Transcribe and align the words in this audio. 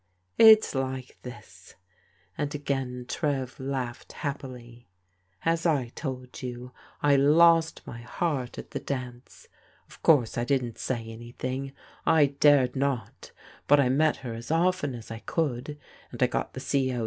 "It's 0.55 0.73
like 0.73 1.19
this," 1.21 1.75
and 2.35 2.55
again 2.55 3.05
Trev 3.07 3.59
laughed 3.59 4.13
happily." 4.13 4.89
As 5.53 5.67
I 5.67 5.89
told 5.89 6.41
you, 6.41 6.71
I 7.03 7.15
lost 7.15 7.85
my 7.85 7.99
heart 8.01 8.57
at 8.57 8.71
the 8.71 8.79
dance. 8.79 9.47
Of 9.87 10.01
course, 10.01 10.39
I 10.39 10.45
dida't 10.45 10.79
say 10.79 11.05
anything, 11.05 11.73
I 12.03 12.25
dared 12.25 12.75
not, 12.75 13.31
but 13.67 13.79
I 13.79 13.89
met 13.89 14.17
her 14.25 14.33
as 14.33 14.49
often 14.49 14.95
as 14.95 15.11
I 15.11 15.19
could, 15.19 15.77
and 16.11 16.23
I 16.23 16.25
got 16.25 16.53
the 16.55 16.59
C 16.61 16.91
O. 16.95 16.99